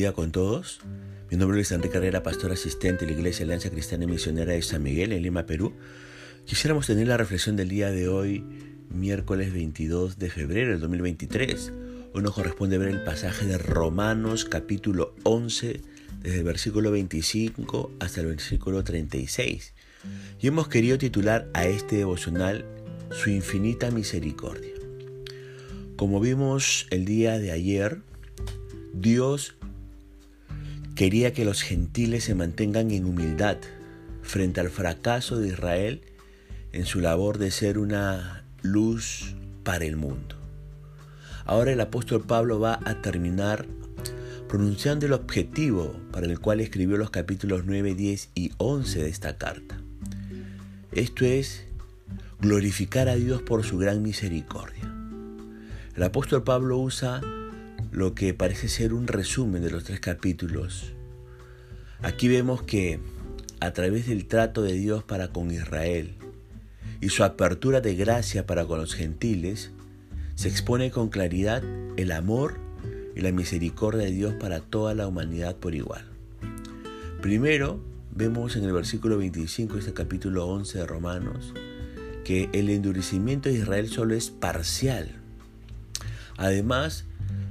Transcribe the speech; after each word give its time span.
día 0.00 0.12
con 0.14 0.32
todos. 0.32 0.80
Mi 1.30 1.36
nombre 1.36 1.60
es 1.60 1.70
Enrique 1.72 1.92
Carrera, 1.92 2.22
pastor 2.22 2.52
asistente 2.52 3.04
de 3.04 3.12
la 3.12 3.18
Iglesia 3.18 3.44
Alianza 3.44 3.68
Cristiana 3.68 4.04
y 4.04 4.06
Misionera 4.06 4.54
de 4.54 4.62
San 4.62 4.82
Miguel 4.82 5.12
en 5.12 5.22
Lima, 5.22 5.44
Perú. 5.44 5.74
Quisiéramos 6.46 6.86
tener 6.86 7.06
la 7.06 7.18
reflexión 7.18 7.54
del 7.54 7.68
día 7.68 7.90
de 7.90 8.08
hoy, 8.08 8.42
miércoles 8.88 9.52
22 9.52 10.18
de 10.18 10.30
febrero 10.30 10.70
del 10.70 10.80
2023. 10.80 11.72
Hoy 12.14 12.22
nos 12.22 12.32
corresponde 12.32 12.78
ver 12.78 12.88
el 12.88 13.04
pasaje 13.04 13.44
de 13.44 13.58
Romanos 13.58 14.46
capítulo 14.46 15.14
11, 15.24 15.82
desde 16.22 16.38
el 16.38 16.44
versículo 16.44 16.90
25 16.92 17.92
hasta 18.00 18.22
el 18.22 18.28
versículo 18.28 18.82
36. 18.82 19.74
Y 20.40 20.46
hemos 20.46 20.68
querido 20.68 20.96
titular 20.96 21.50
a 21.52 21.66
este 21.66 21.96
devocional 21.96 22.64
Su 23.10 23.28
infinita 23.28 23.90
misericordia. 23.90 24.72
Como 25.96 26.20
vimos 26.20 26.86
el 26.88 27.04
día 27.04 27.38
de 27.38 27.50
ayer, 27.50 28.00
Dios 28.94 29.56
quería 31.00 31.32
que 31.32 31.46
los 31.46 31.62
gentiles 31.62 32.24
se 32.24 32.34
mantengan 32.34 32.90
en 32.90 33.06
humildad 33.06 33.56
frente 34.20 34.60
al 34.60 34.68
fracaso 34.68 35.38
de 35.38 35.48
Israel 35.48 36.02
en 36.74 36.84
su 36.84 37.00
labor 37.00 37.38
de 37.38 37.50
ser 37.50 37.78
una 37.78 38.44
luz 38.60 39.34
para 39.64 39.86
el 39.86 39.96
mundo. 39.96 40.36
Ahora 41.46 41.72
el 41.72 41.80
apóstol 41.80 42.20
Pablo 42.26 42.60
va 42.60 42.80
a 42.84 43.00
terminar 43.00 43.64
pronunciando 44.46 45.06
el 45.06 45.14
objetivo 45.14 45.98
para 46.12 46.26
el 46.26 46.38
cual 46.38 46.60
escribió 46.60 46.98
los 46.98 47.08
capítulos 47.08 47.62
9, 47.64 47.94
10 47.94 48.28
y 48.34 48.52
11 48.58 49.02
de 49.02 49.08
esta 49.08 49.38
carta. 49.38 49.80
Esto 50.92 51.24
es 51.24 51.64
glorificar 52.42 53.08
a 53.08 53.16
Dios 53.16 53.40
por 53.40 53.64
su 53.64 53.78
gran 53.78 54.02
misericordia. 54.02 54.94
El 55.96 56.02
apóstol 56.02 56.44
Pablo 56.44 56.76
usa 56.76 57.22
lo 57.90 58.14
que 58.14 58.34
parece 58.34 58.68
ser 58.68 58.92
un 58.94 59.06
resumen 59.06 59.62
de 59.62 59.70
los 59.70 59.84
tres 59.84 60.00
capítulos. 60.00 60.92
Aquí 62.02 62.28
vemos 62.28 62.62
que 62.62 63.00
a 63.60 63.72
través 63.72 64.06
del 64.06 64.26
trato 64.26 64.62
de 64.62 64.72
Dios 64.72 65.04
para 65.04 65.28
con 65.28 65.50
Israel 65.50 66.14
y 67.00 67.10
su 67.10 67.24
apertura 67.24 67.80
de 67.80 67.94
gracia 67.94 68.46
para 68.46 68.66
con 68.66 68.78
los 68.78 68.94
gentiles, 68.94 69.70
se 70.34 70.48
expone 70.48 70.90
con 70.90 71.08
claridad 71.08 71.62
el 71.96 72.12
amor 72.12 72.58
y 73.14 73.20
la 73.20 73.32
misericordia 73.32 74.04
de 74.04 74.12
Dios 74.12 74.34
para 74.34 74.60
toda 74.60 74.94
la 74.94 75.06
humanidad 75.06 75.56
por 75.56 75.74
igual. 75.74 76.04
Primero, 77.20 77.80
vemos 78.14 78.56
en 78.56 78.64
el 78.64 78.72
versículo 78.72 79.18
25 79.18 79.74
de 79.74 79.80
este 79.80 79.92
capítulo 79.92 80.46
11 80.46 80.78
de 80.78 80.86
Romanos 80.86 81.52
que 82.24 82.48
el 82.52 82.70
endurecimiento 82.70 83.48
de 83.48 83.56
Israel 83.56 83.88
solo 83.88 84.14
es 84.14 84.30
parcial. 84.30 85.16
Además, 86.36 87.04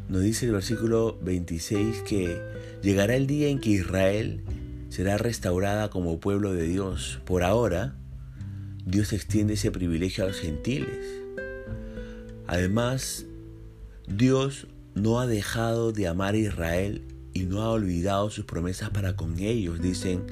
nos 0.09 0.23
dice 0.23 0.47
el 0.47 0.53
versículo 0.53 1.17
26 1.21 2.01
que 2.01 2.41
llegará 2.81 3.15
el 3.15 3.27
día 3.27 3.47
en 3.47 3.59
que 3.59 3.69
Israel 3.69 4.41
será 4.89 5.17
restaurada 5.19 5.91
como 5.91 6.19
pueblo 6.19 6.51
de 6.53 6.63
Dios. 6.63 7.21
Por 7.25 7.43
ahora, 7.43 7.95
Dios 8.85 9.13
extiende 9.13 9.53
ese 9.53 9.69
privilegio 9.71 10.23
a 10.23 10.27
los 10.27 10.39
gentiles. 10.39 11.05
Además, 12.47 13.27
Dios 14.07 14.65
no 14.95 15.19
ha 15.19 15.27
dejado 15.27 15.91
de 15.91 16.07
amar 16.07 16.33
a 16.33 16.37
Israel 16.37 17.03
y 17.35 17.43
no 17.43 17.61
ha 17.61 17.69
olvidado 17.69 18.31
sus 18.31 18.45
promesas 18.45 18.89
para 18.89 19.15
con 19.15 19.37
ellos, 19.37 19.79
dicen 19.79 20.23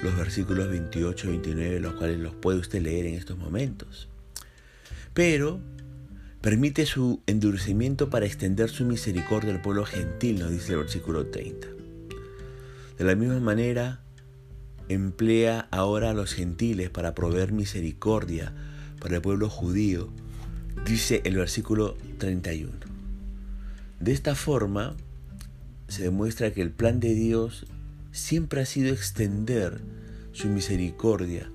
los 0.00 0.16
versículos 0.16 0.68
28 0.68 1.26
y 1.26 1.30
29, 1.30 1.80
los 1.80 1.94
cuales 1.94 2.20
los 2.20 2.36
puede 2.36 2.60
usted 2.60 2.80
leer 2.82 3.06
en 3.06 3.14
estos 3.14 3.36
momentos. 3.36 4.06
Pero 5.12 5.60
Permite 6.48 6.86
su 6.86 7.20
endurecimiento 7.26 8.08
para 8.08 8.24
extender 8.24 8.70
su 8.70 8.86
misericordia 8.86 9.52
al 9.52 9.60
pueblo 9.60 9.84
gentil, 9.84 10.38
nos 10.38 10.50
dice 10.50 10.72
el 10.72 10.78
versículo 10.78 11.26
30. 11.26 11.68
De 12.96 13.04
la 13.04 13.14
misma 13.14 13.38
manera, 13.38 14.00
emplea 14.88 15.68
ahora 15.70 16.08
a 16.08 16.14
los 16.14 16.32
gentiles 16.32 16.88
para 16.88 17.14
proveer 17.14 17.52
misericordia 17.52 18.54
para 18.98 19.16
el 19.16 19.20
pueblo 19.20 19.50
judío, 19.50 20.08
dice 20.86 21.20
el 21.26 21.36
versículo 21.36 21.98
31. 22.16 22.72
De 24.00 24.12
esta 24.12 24.34
forma, 24.34 24.96
se 25.88 26.04
demuestra 26.04 26.54
que 26.54 26.62
el 26.62 26.70
plan 26.70 26.98
de 26.98 27.12
Dios 27.12 27.66
siempre 28.10 28.62
ha 28.62 28.64
sido 28.64 28.88
extender 28.90 29.82
su 30.32 30.48
misericordia 30.48 31.52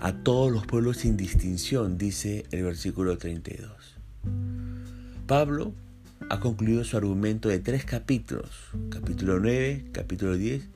a 0.00 0.12
todos 0.12 0.50
los 0.50 0.66
pueblos 0.66 0.96
sin 0.96 1.16
distinción, 1.16 1.98
dice 1.98 2.46
el 2.50 2.64
versículo 2.64 3.16
32. 3.16 3.93
Pablo 5.26 5.72
ha 6.28 6.38
concluido 6.38 6.84
su 6.84 6.98
argumento 6.98 7.48
de 7.48 7.58
tres 7.58 7.86
capítulos, 7.86 8.50
capítulo 8.90 9.40
9, 9.40 9.86
capítulo 9.90 10.36
10 10.36 10.68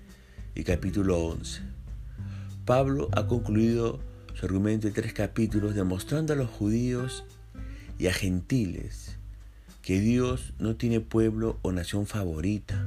y 0.55 0.65
capítulo 0.65 1.19
11. 1.19 1.61
Pablo 2.65 3.11
ha 3.13 3.27
concluido 3.27 4.01
su 4.33 4.47
argumento 4.47 4.87
de 4.87 4.95
tres 4.95 5.13
capítulos 5.13 5.75
demostrando 5.75 6.33
a 6.33 6.37
los 6.37 6.49
judíos 6.49 7.25
y 7.99 8.07
a 8.07 8.15
gentiles 8.15 9.19
que 9.83 10.01
Dios 10.01 10.55
no 10.59 10.77
tiene 10.77 11.01
pueblo 11.01 11.59
o 11.61 11.71
nación 11.71 12.07
favorita, 12.07 12.87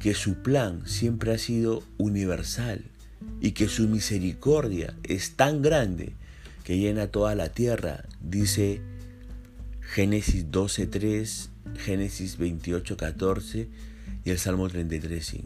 que 0.00 0.12
su 0.12 0.42
plan 0.42 0.88
siempre 0.88 1.32
ha 1.32 1.38
sido 1.38 1.84
universal 1.98 2.82
y 3.40 3.52
que 3.52 3.68
su 3.68 3.86
misericordia 3.86 4.96
es 5.04 5.36
tan 5.36 5.62
grande 5.62 6.14
que 6.64 6.78
llena 6.78 7.06
toda 7.06 7.36
la 7.36 7.50
tierra, 7.50 8.06
dice 8.20 8.82
Génesis 9.90 10.50
12.3, 10.50 11.48
Génesis 11.78 12.38
28.14 12.38 13.68
y 14.22 14.30
el 14.30 14.38
Salmo 14.38 14.68
33.5. 14.68 15.44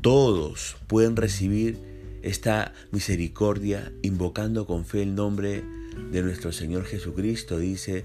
Todos 0.00 0.76
pueden 0.86 1.16
recibir 1.16 1.78
esta 2.22 2.72
misericordia 2.92 3.92
invocando 4.02 4.66
con 4.66 4.84
fe 4.86 5.02
el 5.02 5.16
nombre 5.16 5.64
de 6.12 6.22
nuestro 6.22 6.52
Señor 6.52 6.84
Jesucristo, 6.84 7.58
dice 7.58 8.04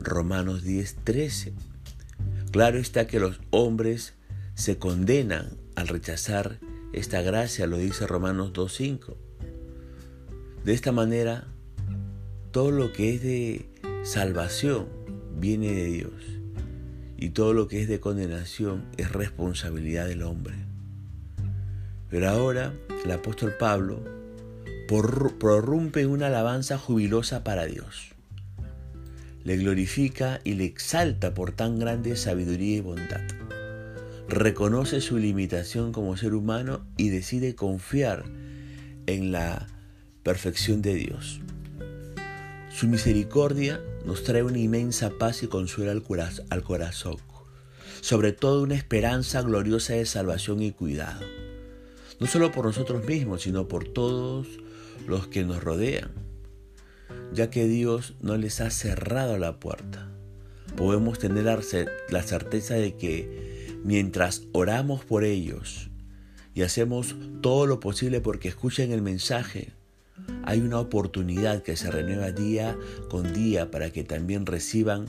Romanos 0.00 0.64
10.13. 0.64 1.52
Claro 2.50 2.78
está 2.78 3.06
que 3.06 3.20
los 3.20 3.40
hombres 3.50 4.14
se 4.54 4.78
condenan 4.78 5.58
al 5.76 5.88
rechazar 5.88 6.58
esta 6.94 7.20
gracia, 7.20 7.66
lo 7.66 7.76
dice 7.76 8.06
Romanos 8.06 8.54
2.5. 8.54 9.14
De 10.64 10.72
esta 10.72 10.90
manera, 10.90 11.46
todo 12.50 12.70
lo 12.70 12.92
que 12.94 13.14
es 13.14 13.22
de 13.22 13.68
salvación 14.04 14.86
viene 15.36 15.72
de 15.72 15.84
Dios 15.86 16.12
y 17.16 17.30
todo 17.30 17.52
lo 17.52 17.68
que 17.68 17.82
es 17.82 17.88
de 17.88 18.00
condenación 18.00 18.84
es 18.96 19.10
responsabilidad 19.12 20.06
del 20.06 20.22
hombre. 20.22 20.54
Pero 22.08 22.28
ahora 22.28 22.72
el 23.04 23.10
apóstol 23.10 23.54
Pablo 23.58 24.02
prorrumpe 24.86 26.06
una 26.06 26.28
alabanza 26.28 26.78
jubilosa 26.78 27.44
para 27.44 27.66
Dios. 27.66 28.14
Le 29.44 29.56
glorifica 29.56 30.40
y 30.44 30.54
le 30.54 30.64
exalta 30.64 31.34
por 31.34 31.52
tan 31.52 31.78
grande 31.78 32.16
sabiduría 32.16 32.76
y 32.76 32.80
bondad. 32.80 33.20
Reconoce 34.28 35.00
su 35.00 35.18
limitación 35.18 35.92
como 35.92 36.16
ser 36.16 36.34
humano 36.34 36.86
y 36.96 37.08
decide 37.08 37.54
confiar 37.54 38.24
en 39.06 39.32
la 39.32 39.66
perfección 40.22 40.82
de 40.82 40.94
Dios. 40.94 41.40
Su 42.78 42.86
misericordia 42.86 43.80
nos 44.04 44.22
trae 44.22 44.44
una 44.44 44.58
inmensa 44.58 45.10
paz 45.18 45.42
y 45.42 45.48
consuelo 45.48 45.90
al 45.90 46.62
corazón, 46.62 47.16
sobre 48.00 48.30
todo 48.30 48.62
una 48.62 48.76
esperanza 48.76 49.42
gloriosa 49.42 49.94
de 49.94 50.06
salvación 50.06 50.62
y 50.62 50.70
cuidado, 50.70 51.26
no 52.20 52.28
solo 52.28 52.52
por 52.52 52.66
nosotros 52.66 53.04
mismos, 53.04 53.42
sino 53.42 53.66
por 53.66 53.88
todos 53.88 54.46
los 55.08 55.26
que 55.26 55.42
nos 55.42 55.60
rodean, 55.60 56.12
ya 57.32 57.50
que 57.50 57.66
Dios 57.66 58.14
no 58.20 58.36
les 58.36 58.60
ha 58.60 58.70
cerrado 58.70 59.38
la 59.38 59.58
puerta. 59.58 60.12
Podemos 60.76 61.18
tener 61.18 61.46
la 62.10 62.22
certeza 62.22 62.74
de 62.74 62.94
que 62.94 63.80
mientras 63.82 64.42
oramos 64.52 65.04
por 65.04 65.24
ellos 65.24 65.90
y 66.54 66.62
hacemos 66.62 67.16
todo 67.40 67.66
lo 67.66 67.80
posible 67.80 68.20
porque 68.20 68.46
escuchen 68.46 68.92
el 68.92 69.02
mensaje, 69.02 69.72
hay 70.44 70.60
una 70.60 70.80
oportunidad 70.80 71.62
que 71.62 71.76
se 71.76 71.90
renueva 71.90 72.32
día 72.32 72.76
con 73.10 73.32
día 73.34 73.70
para 73.70 73.90
que 73.90 74.04
también 74.04 74.46
reciban 74.46 75.06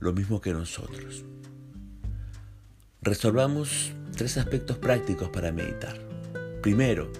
lo 0.00 0.12
mismo 0.12 0.40
que 0.40 0.52
nosotros. 0.52 1.24
Resolvamos 3.02 3.92
tres 4.16 4.36
aspectos 4.36 4.78
prácticos 4.78 5.28
para 5.28 5.52
meditar. 5.52 5.98
Primero, 6.62 7.12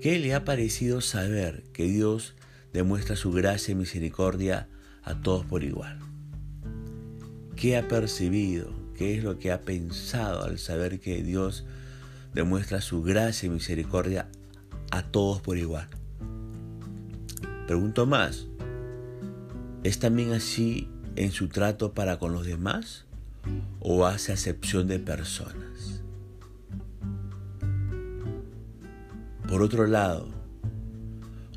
¿qué 0.00 0.18
le 0.18 0.34
ha 0.34 0.44
parecido 0.44 1.00
saber 1.00 1.62
que 1.72 1.84
Dios 1.84 2.34
demuestra 2.72 3.16
su 3.16 3.32
gracia 3.32 3.72
y 3.72 3.76
misericordia 3.76 4.68
a 5.04 5.20
todos 5.20 5.46
por 5.46 5.64
igual? 5.64 5.98
¿Qué 7.56 7.76
ha 7.76 7.88
percibido? 7.88 8.72
¿Qué 8.94 9.16
es 9.16 9.24
lo 9.24 9.38
que 9.38 9.50
ha 9.50 9.62
pensado 9.62 10.44
al 10.44 10.58
saber 10.58 11.00
que 11.00 11.22
Dios 11.22 11.64
demuestra 12.34 12.80
su 12.80 13.02
gracia 13.02 13.46
y 13.46 13.50
misericordia 13.50 14.28
a 14.92 15.02
todos 15.02 15.40
por 15.40 15.58
igual. 15.58 15.88
Pregunto 17.66 18.06
más, 18.06 18.46
¿es 19.82 19.98
también 19.98 20.32
así 20.32 20.88
en 21.16 21.32
su 21.32 21.48
trato 21.48 21.92
para 21.92 22.20
con 22.20 22.32
los 22.32 22.46
demás? 22.46 23.06
o 23.80 24.06
hace 24.06 24.32
acepción 24.32 24.86
de 24.86 24.98
personas. 24.98 26.02
Por 29.48 29.62
otro 29.62 29.86
lado, 29.86 30.28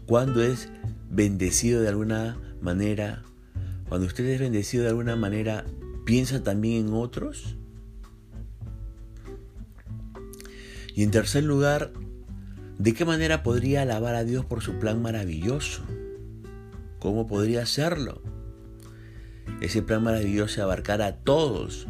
cuando 0.05 0.43
es 0.43 0.69
bendecido 1.09 1.81
de 1.81 1.89
alguna 1.89 2.37
manera, 2.61 3.23
cuando 3.87 4.07
usted 4.07 4.25
es 4.25 4.39
bendecido 4.39 4.83
de 4.83 4.89
alguna 4.89 5.15
manera, 5.15 5.65
¿piensa 6.05 6.43
también 6.43 6.87
en 6.87 6.93
otros? 6.93 7.57
Y 10.93 11.03
en 11.03 11.11
tercer 11.11 11.43
lugar, 11.43 11.91
¿de 12.77 12.93
qué 12.93 13.05
manera 13.05 13.43
podría 13.43 13.81
alabar 13.81 14.15
a 14.15 14.23
Dios 14.23 14.45
por 14.45 14.61
su 14.61 14.79
plan 14.79 15.01
maravilloso? 15.01 15.83
¿Cómo 16.99 17.27
podría 17.27 17.63
hacerlo? 17.63 18.21
Ese 19.61 19.81
plan 19.81 20.03
maravilloso 20.03 20.63
abarcar 20.63 21.01
a 21.01 21.17
todos 21.17 21.87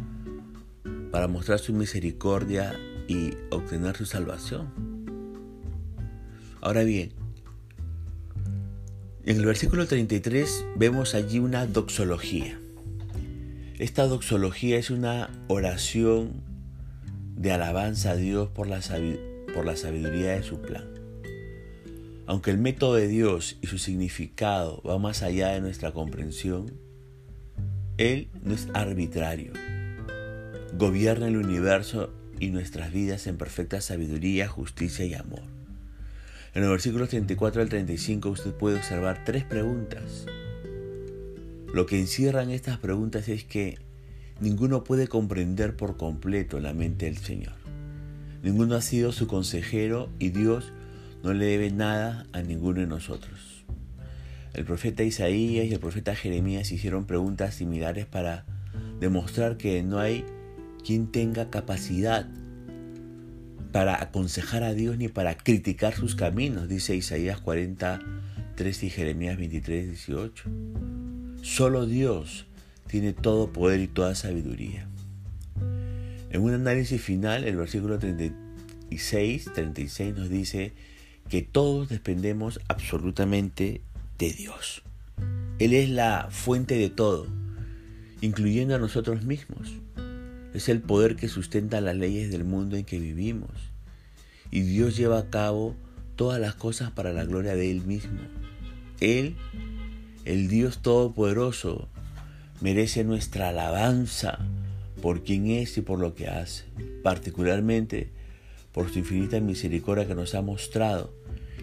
para 1.10 1.28
mostrar 1.28 1.58
su 1.58 1.72
misericordia 1.72 2.78
y 3.08 3.32
obtener 3.50 3.96
su 3.96 4.06
salvación. 4.06 4.70
Ahora 6.60 6.84
bien, 6.84 7.12
en 9.24 9.36
el 9.36 9.46
versículo 9.46 9.86
33 9.86 10.66
vemos 10.76 11.14
allí 11.14 11.38
una 11.38 11.66
doxología. 11.66 12.60
Esta 13.78 14.06
doxología 14.06 14.78
es 14.78 14.90
una 14.90 15.30
oración 15.48 16.42
de 17.36 17.52
alabanza 17.52 18.12
a 18.12 18.16
Dios 18.16 18.48
por 18.48 18.66
la, 18.66 18.80
por 19.56 19.64
la 19.66 19.74
sabiduría 19.74 20.32
de 20.32 20.42
su 20.42 20.60
plan. 20.60 20.84
Aunque 22.26 22.50
el 22.50 22.58
método 22.58 22.94
de 22.94 23.08
Dios 23.08 23.56
y 23.62 23.66
su 23.66 23.78
significado 23.78 24.82
va 24.86 24.98
más 24.98 25.22
allá 25.22 25.48
de 25.48 25.60
nuestra 25.60 25.92
comprensión, 25.92 26.72
Él 27.96 28.28
no 28.42 28.54
es 28.54 28.68
arbitrario. 28.74 29.52
Gobierna 30.76 31.28
el 31.28 31.38
universo 31.38 32.12
y 32.38 32.50
nuestras 32.50 32.92
vidas 32.92 33.26
en 33.26 33.38
perfecta 33.38 33.80
sabiduría, 33.80 34.46
justicia 34.46 35.06
y 35.06 35.14
amor. 35.14 35.42
En 36.54 36.60
los 36.60 36.70
versículos 36.70 37.08
34 37.08 37.62
al 37.62 37.68
35 37.68 38.28
usted 38.28 38.52
puede 38.52 38.76
observar 38.76 39.24
tres 39.24 39.44
preguntas. 39.44 40.26
Lo 41.72 41.86
que 41.86 41.98
encierran 41.98 42.50
estas 42.50 42.78
preguntas 42.78 43.28
es 43.28 43.44
que 43.44 43.78
Ninguno 44.38 44.84
puede 44.84 45.08
comprender 45.08 45.76
por 45.76 45.96
completo 45.96 46.60
la 46.60 46.74
mente 46.74 47.06
del 47.06 47.16
Señor. 47.16 47.65
Ninguno 48.46 48.76
ha 48.76 48.80
sido 48.80 49.10
su 49.10 49.26
consejero 49.26 50.08
y 50.20 50.28
Dios 50.28 50.72
no 51.24 51.34
le 51.34 51.46
debe 51.46 51.72
nada 51.72 52.28
a 52.32 52.42
ninguno 52.42 52.78
de 52.78 52.86
nosotros. 52.86 53.64
El 54.54 54.64
profeta 54.64 55.02
Isaías 55.02 55.66
y 55.66 55.72
el 55.72 55.80
profeta 55.80 56.14
Jeremías 56.14 56.70
hicieron 56.70 57.06
preguntas 57.06 57.56
similares 57.56 58.06
para 58.06 58.46
demostrar 59.00 59.56
que 59.56 59.82
no 59.82 59.98
hay 59.98 60.24
quien 60.84 61.10
tenga 61.10 61.50
capacidad 61.50 62.28
para 63.72 64.00
aconsejar 64.00 64.62
a 64.62 64.74
Dios 64.74 64.96
ni 64.96 65.08
para 65.08 65.36
criticar 65.36 65.96
sus 65.96 66.14
caminos, 66.14 66.68
dice 66.68 66.94
Isaías 66.94 67.40
43 67.40 68.82
y 68.84 68.90
Jeremías 68.90 69.38
23, 69.38 69.88
18. 69.88 70.44
Solo 71.42 71.84
Dios 71.84 72.46
tiene 72.86 73.12
todo 73.12 73.52
poder 73.52 73.80
y 73.80 73.88
toda 73.88 74.14
sabiduría. 74.14 74.86
En 76.36 76.42
un 76.42 76.52
análisis 76.52 77.00
final, 77.00 77.44
el 77.44 77.56
versículo 77.56 77.98
36, 77.98 79.52
36 79.54 80.14
nos 80.14 80.28
dice 80.28 80.74
que 81.30 81.40
todos 81.40 81.88
dependemos 81.88 82.60
absolutamente 82.68 83.80
de 84.18 84.32
Dios. 84.34 84.82
Él 85.58 85.72
es 85.72 85.88
la 85.88 86.28
fuente 86.30 86.74
de 86.74 86.90
todo, 86.90 87.26
incluyendo 88.20 88.74
a 88.74 88.78
nosotros 88.78 89.24
mismos. 89.24 89.76
Es 90.52 90.68
el 90.68 90.82
poder 90.82 91.16
que 91.16 91.28
sustenta 91.28 91.80
las 91.80 91.96
leyes 91.96 92.30
del 92.30 92.44
mundo 92.44 92.76
en 92.76 92.84
que 92.84 93.00
vivimos. 93.00 93.52
Y 94.50 94.60
Dios 94.60 94.94
lleva 94.94 95.18
a 95.18 95.30
cabo 95.30 95.74
todas 96.16 96.38
las 96.38 96.54
cosas 96.54 96.90
para 96.90 97.14
la 97.14 97.24
gloria 97.24 97.54
de 97.54 97.70
Él 97.70 97.80
mismo. 97.86 98.20
Él, 99.00 99.36
el 100.26 100.48
Dios 100.48 100.82
Todopoderoso, 100.82 101.88
merece 102.60 103.04
nuestra 103.04 103.48
alabanza 103.48 104.46
por 105.02 105.22
quien 105.22 105.46
es 105.48 105.76
y 105.78 105.82
por 105.82 105.98
lo 105.98 106.14
que 106.14 106.28
hace, 106.28 106.64
particularmente 107.02 108.10
por 108.72 108.90
su 108.90 108.98
infinita 108.98 109.40
misericordia 109.40 110.06
que 110.06 110.14
nos 110.14 110.34
ha 110.34 110.42
mostrado 110.42 111.12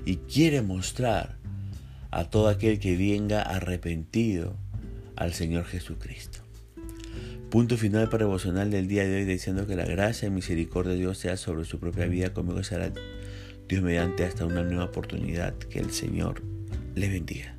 y 0.06 0.18
quiere 0.18 0.62
mostrar 0.62 1.38
a 2.12 2.30
todo 2.30 2.48
aquel 2.48 2.80
que 2.80 2.98
venga 2.98 3.42
arrepentido 3.42 4.56
al 5.16 5.34
Señor 5.34 5.66
Jesucristo. 5.66 6.40
Punto 7.50 7.78
final 7.78 8.10
para 8.10 8.26
devocional 8.26 8.72
del 8.72 8.88
día 8.88 9.04
de 9.04 9.18
hoy 9.18 9.26
diciendo 9.26 9.68
que 9.68 9.76
la 9.76 9.86
gracia 9.86 10.28
y 10.28 10.32
misericordia 10.32 10.94
de 10.94 11.00
Dios 11.00 11.20
sea 11.20 11.38
sobre 11.38 11.66
su 11.66 11.80
propia 11.80 12.08
vida, 12.08 12.34
conmigo 12.34 12.64
será 12.64 12.92
Dios 13.68 13.84
mediante 13.84 14.26
hasta 14.26 14.46
una 14.48 14.64
nueva 14.64 14.86
oportunidad. 14.86 15.54
Que 15.56 15.78
el 15.78 15.92
Señor 15.92 16.42
le 16.96 17.10
bendiga. 17.10 17.56